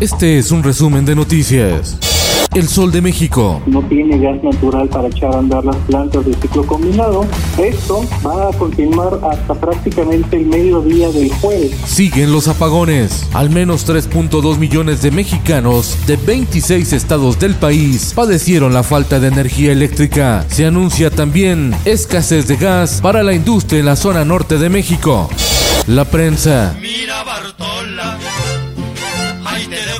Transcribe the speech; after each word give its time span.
Este 0.00 0.38
es 0.38 0.52
un 0.52 0.62
resumen 0.62 1.04
de 1.04 1.16
noticias. 1.16 1.98
El 2.54 2.68
Sol 2.68 2.92
de 2.92 3.02
México. 3.02 3.60
no 3.66 3.82
tiene 3.82 4.16
gas 4.18 4.42
natural 4.44 4.88
para 4.88 5.08
echar 5.08 5.34
a 5.34 5.40
andar 5.40 5.64
las 5.64 5.74
plantas 5.88 6.24
de 6.24 6.34
ciclo 6.34 6.64
combinado. 6.64 7.26
Esto 7.58 8.04
va 8.24 8.48
a 8.48 8.52
continuar 8.52 9.18
hasta 9.28 9.54
prácticamente 9.54 10.36
el 10.36 10.46
mediodía 10.46 11.08
del 11.10 11.32
jueves. 11.32 11.72
Siguen 11.84 12.30
los 12.30 12.46
apagones. 12.46 13.28
Al 13.34 13.50
menos 13.50 13.88
3.2 13.88 14.56
millones 14.58 15.02
de 15.02 15.10
mexicanos 15.10 15.96
de 16.06 16.16
26 16.16 16.92
estados 16.92 17.40
del 17.40 17.56
país 17.56 18.12
padecieron 18.14 18.72
la 18.74 18.84
falta 18.84 19.18
de 19.18 19.28
energía 19.28 19.72
eléctrica. 19.72 20.46
Se 20.48 20.64
anuncia 20.64 21.10
también 21.10 21.74
escasez 21.84 22.46
de 22.46 22.56
gas 22.56 23.00
para 23.02 23.24
la 23.24 23.34
industria 23.34 23.80
en 23.80 23.86
la 23.86 23.96
zona 23.96 24.24
norte 24.24 24.58
de 24.58 24.68
México. 24.68 25.28
La 25.88 26.04
prensa. 26.04 26.76
Mira 26.80 27.24
Bartola, 27.24 28.18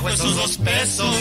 esos 0.09 0.37
dos 0.37 0.56
pesos. 0.59 1.17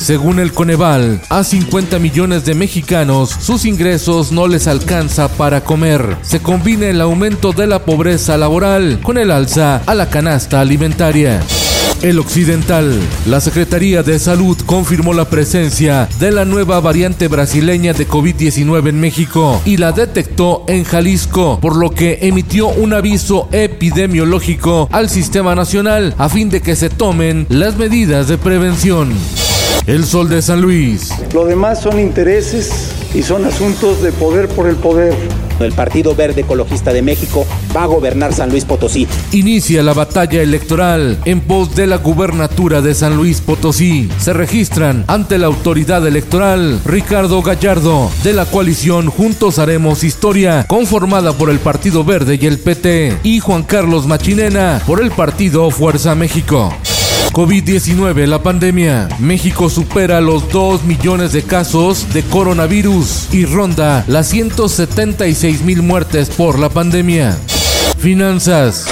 Según 0.00 0.38
el 0.38 0.54
Coneval, 0.54 1.20
a 1.28 1.44
50 1.44 1.98
millones 1.98 2.46
de 2.46 2.54
mexicanos 2.54 3.36
sus 3.38 3.66
ingresos 3.66 4.32
no 4.32 4.48
les 4.48 4.66
alcanza 4.66 5.28
para 5.28 5.62
comer. 5.62 6.16
Se 6.22 6.40
combina 6.40 6.86
el 6.86 7.02
aumento 7.02 7.52
de 7.52 7.66
la 7.66 7.84
pobreza 7.84 8.38
laboral 8.38 9.00
con 9.02 9.18
el 9.18 9.30
alza 9.30 9.82
a 9.84 9.94
la 9.94 10.08
canasta 10.08 10.62
alimentaria. 10.62 11.42
El 12.00 12.18
Occidental. 12.18 12.98
La 13.26 13.42
Secretaría 13.42 14.02
de 14.02 14.18
Salud 14.18 14.56
confirmó 14.64 15.12
la 15.12 15.28
presencia 15.28 16.08
de 16.18 16.30
la 16.30 16.46
nueva 16.46 16.80
variante 16.80 17.28
brasileña 17.28 17.92
de 17.92 18.08
COVID-19 18.08 18.88
en 18.88 19.00
México 19.00 19.60
y 19.66 19.76
la 19.76 19.92
detectó 19.92 20.64
en 20.66 20.84
Jalisco, 20.84 21.60
por 21.60 21.76
lo 21.76 21.90
que 21.90 22.20
emitió 22.22 22.68
un 22.68 22.94
aviso 22.94 23.50
epidemiológico 23.52 24.88
al 24.92 25.10
sistema 25.10 25.54
nacional 25.54 26.14
a 26.16 26.30
fin 26.30 26.48
de 26.48 26.62
que 26.62 26.74
se 26.74 26.88
tomen 26.88 27.46
las 27.50 27.76
medidas 27.76 28.28
de 28.28 28.38
prevención. 28.38 29.12
El 29.86 30.04
Sol 30.04 30.28
de 30.28 30.42
San 30.42 30.60
Luis. 30.60 31.10
Lo 31.32 31.46
demás 31.46 31.80
son 31.82 31.98
intereses 31.98 32.70
y 33.14 33.22
son 33.22 33.44
asuntos 33.44 34.02
de 34.02 34.12
poder 34.12 34.48
por 34.48 34.68
el 34.68 34.76
poder. 34.76 35.14
El 35.58 35.72
Partido 35.72 36.14
Verde 36.14 36.40
Ecologista 36.42 36.92
de 36.92 37.02
México 37.02 37.46
va 37.76 37.82
a 37.82 37.86
gobernar 37.86 38.32
San 38.32 38.50
Luis 38.50 38.64
Potosí. 38.64 39.06
Inicia 39.32 39.82
la 39.82 39.92
batalla 39.92 40.40
electoral 40.42 41.18
en 41.24 41.40
pos 41.40 41.74
de 41.74 41.86
la 41.86 41.96
gubernatura 41.96 42.80
de 42.80 42.94
San 42.94 43.16
Luis 43.16 43.40
Potosí. 43.40 44.08
Se 44.18 44.32
registran 44.32 45.04
ante 45.06 45.38
la 45.38 45.48
autoridad 45.48 46.06
electoral 46.06 46.80
Ricardo 46.84 47.42
Gallardo 47.42 48.10
de 48.24 48.32
la 48.32 48.46
coalición 48.46 49.08
Juntos 49.08 49.58
Haremos 49.58 50.02
Historia, 50.02 50.64
conformada 50.66 51.32
por 51.34 51.50
el 51.50 51.58
Partido 51.58 52.04
Verde 52.04 52.38
y 52.40 52.46
el 52.46 52.58
PT, 52.58 53.18
y 53.22 53.40
Juan 53.40 53.64
Carlos 53.64 54.06
Machinena 54.06 54.80
por 54.86 55.02
el 55.02 55.10
Partido 55.10 55.70
Fuerza 55.70 56.14
México. 56.14 56.72
COVID-19, 57.32 58.26
la 58.26 58.42
pandemia. 58.42 59.08
México 59.18 59.70
supera 59.70 60.20
los 60.20 60.48
2 60.50 60.84
millones 60.84 61.32
de 61.32 61.42
casos 61.42 62.12
de 62.12 62.22
coronavirus 62.22 63.32
y 63.32 63.46
ronda 63.46 64.04
las 64.08 64.28
176 64.28 65.62
mil 65.62 65.82
muertes 65.82 66.30
por 66.30 66.58
la 66.58 66.68
pandemia. 66.68 67.38
Finanzas. 67.98 68.86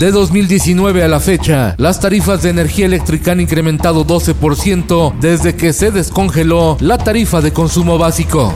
De 0.00 0.10
2019 0.10 1.04
a 1.04 1.08
la 1.08 1.20
fecha, 1.20 1.74
las 1.76 2.00
tarifas 2.00 2.42
de 2.42 2.48
energía 2.48 2.86
eléctrica 2.86 3.32
han 3.32 3.40
incrementado 3.40 4.06
12% 4.06 5.12
desde 5.20 5.54
que 5.54 5.74
se 5.74 5.90
descongeló 5.90 6.78
la 6.80 6.96
tarifa 6.96 7.42
de 7.42 7.52
consumo 7.52 7.98
básico. 7.98 8.54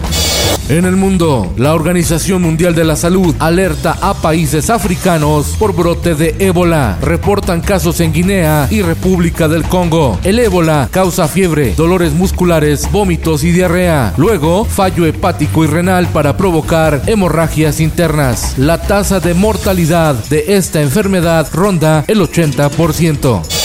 En 0.69 0.87
el 0.87 0.97
mundo, 0.97 1.53
la 1.59 1.75
Organización 1.75 2.41
Mundial 2.41 2.75
de 2.75 2.85
la 2.85 2.97
Salud 2.97 3.35
alerta 3.39 3.99
a 4.01 4.15
países 4.15 4.71
africanos 4.71 5.57
por 5.59 5.75
brote 5.75 6.15
de 6.15 6.35
ébola. 6.39 6.97
Reportan 7.03 7.61
casos 7.61 8.01
en 8.01 8.15
Guinea 8.15 8.67
y 8.71 8.81
República 8.81 9.47
del 9.47 9.65
Congo. 9.65 10.19
El 10.25 10.39
ébola 10.39 10.89
causa 10.91 11.29
fiebre, 11.29 11.75
dolores 11.75 12.15
musculares, 12.15 12.91
vómitos 12.91 13.45
y 13.45 13.53
diarrea. 13.53 14.15
Luego, 14.17 14.65
fallo 14.65 15.05
hepático 15.05 15.65
y 15.65 15.67
renal 15.67 16.07
para 16.09 16.39
provocar 16.39 17.03
hemorragias 17.07 17.79
internas. 17.81 18.57
La 18.57 18.81
tasa 18.81 19.21
de 19.21 19.35
mortalidad 19.35 20.15
de 20.31 20.57
esta 20.57 20.81
enfermedad 20.81 21.47
ronda 21.53 22.05
el 22.09 22.21
80%. 22.21 23.64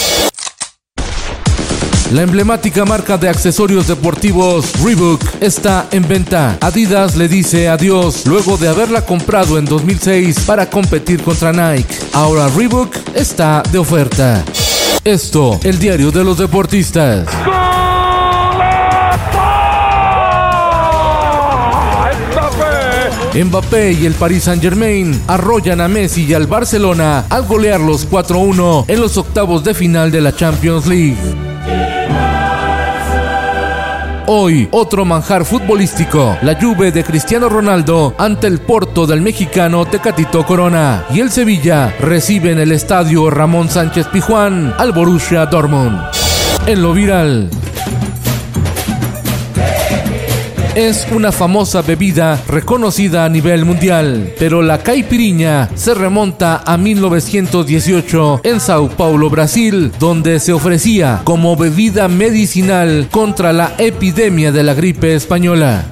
La 2.12 2.24
emblemática 2.24 2.86
marca 2.86 3.20
de 3.20 3.30
accesorios 3.30 3.88
deportivos 3.88 4.81
Reebok 4.84 5.22
está 5.42 5.88
en 5.92 6.08
venta. 6.08 6.58
Adidas 6.59 7.16
le 7.16 7.28
dice 7.28 7.70
adiós 7.70 8.25
luego 8.25 8.58
de 8.58 8.68
haberla 8.68 9.06
comprado 9.06 9.59
en 9.59 9.66
2006 9.66 10.40
para 10.40 10.68
competir 10.68 11.22
contra 11.22 11.52
Nike. 11.52 11.96
Ahora 12.14 12.48
Reebok 12.48 12.96
está 13.14 13.62
de 13.72 13.78
oferta. 13.78 14.44
Esto, 15.03 15.59
el 15.64 15.78
diario 15.78 16.09
de 16.09 16.24
los 16.24 16.40
deportistas. 16.40 17.28
Mbappé 23.36 23.92
y 23.92 24.08
el 24.08 24.16
Paris 24.16 24.46
Saint-Germain 24.46 25.22
arrollan 25.28 25.80
a 25.80 25.88
Messi 25.88 26.25
y 26.25 26.34
al 26.34 26.48
Barcelona 26.48 27.25
al 27.30 27.46
golearlos 27.46 28.09
4-1 28.09 28.86
en 28.88 29.00
los 29.00 29.16
octavos 29.18 29.64
de 29.64 29.75
final 29.75 30.09
de 30.12 30.22
la 30.22 30.36
Champions 30.36 30.88
League. 30.88 31.49
Hoy, 34.32 34.70
otro 34.70 35.06
manjar 35.06 35.44
futbolístico. 35.44 36.38
La 36.44 36.54
Juve 36.54 36.92
de 36.92 37.04
Cristiano 37.04 37.50
Ronaldo 37.50 38.14
ante 38.20 38.46
el 38.46 38.60
Porto 38.60 39.08
del 39.08 39.22
mexicano 39.22 39.86
Tecatito 39.86 40.46
Corona. 40.46 41.06
Y 41.12 41.20
el 41.20 41.32
Sevilla 41.32 41.96
recibe 42.00 42.52
en 42.52 42.60
el 42.60 42.72
estadio 42.72 43.32
Ramón 43.32 43.70
Sánchez 43.70 44.06
Pijuán 44.10 44.76
al 44.78 44.92
Borussia 44.92 45.48
Dortmund. 45.48 46.00
En 46.68 46.84
lo 46.84 46.94
viral. 46.94 47.50
Es 50.80 51.06
una 51.12 51.34
famosa 51.34 51.82
bebida 51.82 52.42
reconocida 52.48 53.26
a 53.26 53.30
nivel 53.30 53.66
mundial, 53.66 54.34
pero 54.40 54.62
la 54.62 54.78
caipiriña 54.78 55.70
se 55.76 55.94
remonta 55.94 56.64
a 56.66 56.78
1918 56.78 58.40
en 58.46 58.62
Sao 58.62 58.88
Paulo, 58.88 59.30
Brasil, 59.30 59.92
donde 60.00 60.40
se 60.40 60.54
ofrecía 60.54 61.20
como 61.26 61.58
bebida 61.58 62.08
medicinal 62.08 63.10
contra 63.12 63.52
la 63.52 63.74
epidemia 63.78 64.54
de 64.54 64.64
la 64.64 64.74
gripe 64.74 65.16
española. 65.16 65.84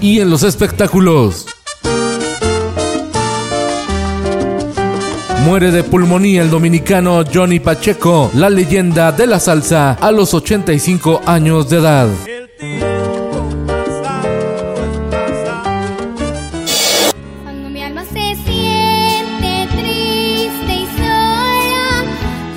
Y 0.00 0.20
en 0.20 0.30
los 0.30 0.42
espectáculos. 0.42 1.44
Muere 5.44 5.70
de 5.70 5.84
pulmonía 5.84 6.40
el 6.40 6.48
dominicano 6.48 7.24
Johnny 7.30 7.60
Pacheco, 7.60 8.30
la 8.32 8.48
leyenda 8.48 9.12
de 9.12 9.26
la 9.26 9.38
salsa, 9.38 9.98
a 10.00 10.10
los 10.10 10.32
85 10.32 11.20
años 11.26 11.68
de 11.68 11.76
edad. 11.76 12.08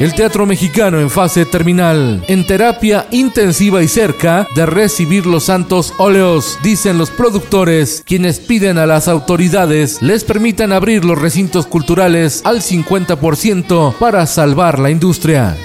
El 0.04 0.14
teatro 0.14 0.46
mexicano 0.46 1.00
en 1.00 1.10
fase 1.10 1.46
terminal, 1.46 2.26
en 2.28 2.46
terapia 2.46 3.08
intensiva 3.12 3.82
y 3.82 3.88
cerca 3.88 4.46
de 4.54 4.66
recibir 4.66 5.26
los 5.26 5.46
santos 5.46 5.94
óleos, 5.98 6.60
dicen 6.62 6.98
los 6.98 7.10
productores, 7.10 8.04
quienes 8.06 8.40
piden 8.40 8.78
a 8.78 8.86
las 8.86 9.08
autoridades 9.08 10.02
les 10.02 10.26
permitan 10.26 10.74
abrir 10.74 11.06
los 11.06 11.18
recintos 11.18 11.68
culturales 11.68 12.42
al 12.44 12.60
50% 12.60 13.94
para 13.94 14.26
salvar 14.26 14.78
la 14.78 14.90
industria. 14.90 15.56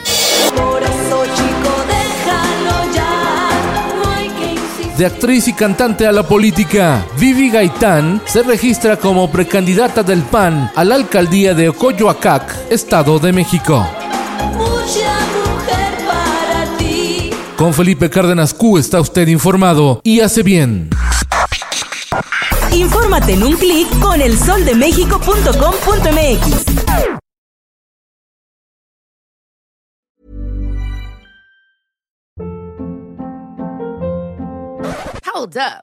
De 4.97 5.05
actriz 5.05 5.49
y 5.49 5.53
cantante 5.53 6.07
a 6.07 6.13
la 6.13 6.23
política, 6.23 7.05
Vivi 7.19 7.51
Gaitán 7.51 8.23
se 8.25 8.45
registra 8.45 8.99
como 8.99 9.33
precandidata 9.33 10.05
del 10.05 10.23
PAN 10.23 10.71
a 10.77 10.85
la 10.85 10.95
alcaldía 10.95 11.55
de 11.55 11.71
Ocoyoacac, 11.71 12.71
Estado 12.71 13.19
de 13.19 13.33
México. 13.33 13.85
Con 17.59 17.75
Felipe 17.75 18.09
Cárdenas 18.09 18.55
Q 18.55 18.79
está 18.79 19.01
usted 19.01 19.27
informado 19.27 20.01
y 20.05 20.21
hace 20.21 20.45
bien. 20.45 20.91
Infórmate 22.73 23.33
en 23.33 23.43
un 23.43 23.57
clic 23.57 23.89
con 23.99 24.21
elsoldemexico.com.mx. 24.21 26.65
Hold 35.35 35.57
up. 35.57 35.83